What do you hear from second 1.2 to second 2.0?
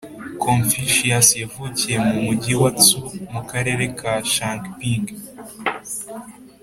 yavukiye